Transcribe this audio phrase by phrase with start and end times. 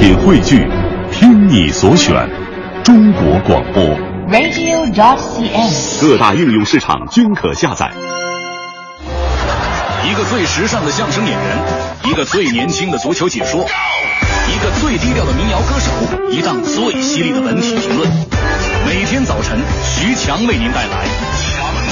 [0.00, 0.66] 品汇聚，
[1.12, 2.26] 听你所选，
[2.82, 3.84] 中国广播。
[4.30, 6.00] radio.cn。
[6.00, 7.90] 各大应用市场均可下载。
[10.02, 15.90] 一个最时尚的相声演员，一个最年轻的足球解说，一个最低调的民谣歌手，
[16.30, 18.10] 一档最犀利的文体评论。
[18.86, 21.04] 每天早晨，徐强为您带来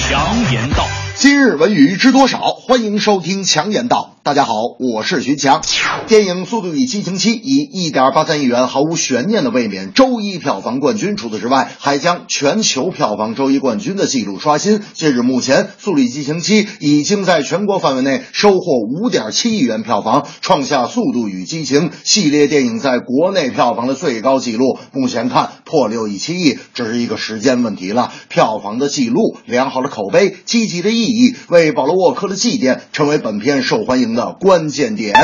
[0.10, 0.82] 《强言道》。
[1.22, 2.40] 今日文娱知多少？
[2.40, 4.16] 欢迎收听强言道。
[4.24, 5.62] 大家好，我是徐强。
[6.08, 14.80] 电影《速度与激情七》以一点八三亿元毫无悬念的卫冕周一票房冠军，除此之外，还将全球票房周一冠军的纪录刷新。
[14.94, 24.76] 截至目前，《速度与激情七》已经在全国范围内收获五点七亿元票房，创下《速度与激情》系列电影在国内票房的最高纪录。
[24.92, 28.12] 目前看破六亿七亿只是一个时间问题了。
[28.28, 35.14] 票房的记录、良好的口碑、积极的意义，为保罗沃克的祭奠成为本片受欢迎的关键点。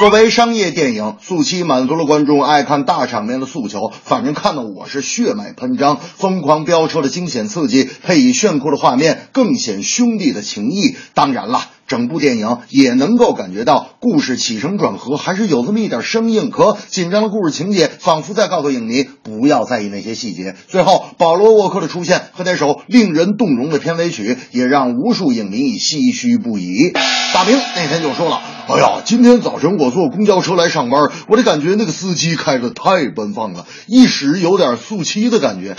[0.00, 5.96] 作为商业电影，《速七》满足了观众爱看大场面的诉求，反正看的我是血脉喷张。
[5.98, 10.96] 疯狂飙车的惊险刺激，配以炫酷的画面，更显兄弟的情谊。
[11.14, 11.60] 当然了。
[11.86, 20.56] 整部电影也能够感觉到故事起承转合还是有这么一点生硬，可紧张的故事情节仿佛在告诉影迷不要在意那些细节。
[20.68, 26.92] 最后，保罗沃克的出现和那首令人动容的片尾曲，也让无数影迷唏嘘不已。
[27.34, 28.40] 大明那天就说了
[28.70, 35.76] ：“哎呀，今天早晨我坐公交车来上班，我就感觉那个司机开的太奔放了，一时有点速七的感觉。”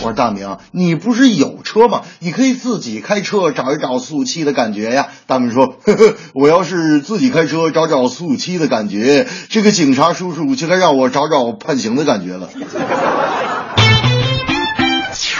[0.00, 2.02] 我说：“大明，你不是有车吗？
[2.20, 5.47] 你可以自己开车找一找速七的感觉呀。”大明。
[5.50, 12.48] 说 呵呵，我要是自己开车找找速七的感觉，这个警察叔叔就该让我找找判刑的感觉了。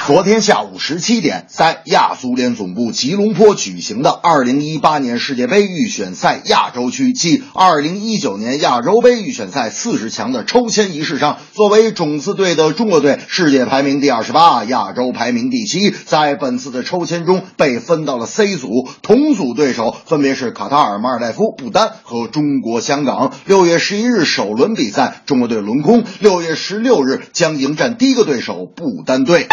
[0.09, 23.35] 昨天下午十七点，在亚足联总部吉隆坡举行的二零一八年世界杯预选赛亚洲区暨二零一九年亚洲杯预选赛四十强的抽签仪式上，作为种子队的中国队，世界排名第二十八，亚洲排名第七，在本次的抽签中被分到了 C 组，同组对手分别是卡塔尔、马尔代夫、不丹和中国香港。
[23.45, 29.47] 六月十一日首轮比赛，中国队轮空；六月十六日将迎战第一个对手不丹队。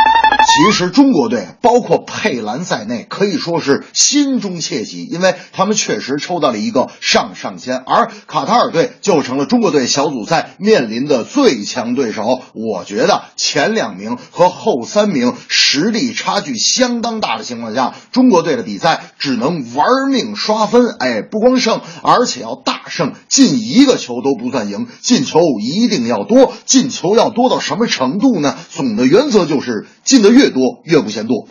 [0.48, 12.42] 其实中国队包括佩兰在内，可以说是心中窃喜，因为他们确实抽到了一个上上签，而卡塔尔队就成了中国队小组赛面临的最强对手。
[12.56, 20.96] 我觉得前两名和后三名实力差距相当大的情况下，中国队的比赛只能玩命刷分。
[21.00, 26.54] 哎，不光胜，而且要大胜，进一个球都不算赢，进球一定要多。
[26.66, 28.56] 进球要多到什么程度呢？
[28.70, 31.46] 总的原则就是进的越多越不嫌多。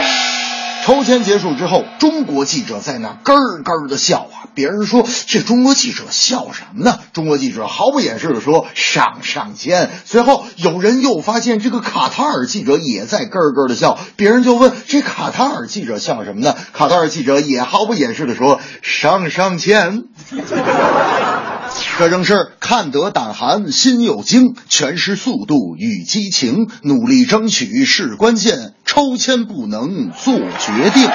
[0.85, 3.35] 抽签结束之后，中国记者在那咯
[3.65, 4.53] 咯的笑啊！
[4.55, 6.99] 别人说这中国记者笑什么呢？
[7.15, 9.89] 中国记者毫不掩饰的说上上签。
[10.05, 16.55] 随后有人又发现这个卡塔尔记者也在咯咯的笑，别人就问这卡塔尔记者笑什么呢？
[16.75, 20.05] 卡塔尔记者也毫不掩饰的说上上签。
[21.99, 31.09] 这正是看得胆寒心又惊，全是速度与激情，努力争取是关键，抽签不能做决定。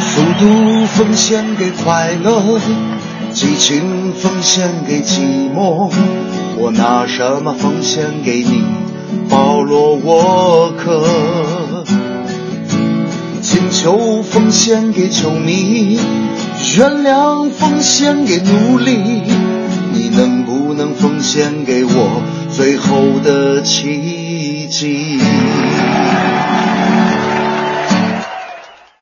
[0.00, 2.60] 速度奉献给快乐，
[3.32, 5.90] 激情奉献给寂寞，
[6.56, 8.62] 我拿什么奉献给你，
[9.28, 11.84] 保罗沃克？
[13.42, 15.98] 进球奉献给球迷，
[16.76, 19.22] 原谅奉献给努力，
[19.92, 25.20] 你能不能奉献给我最后的奇迹？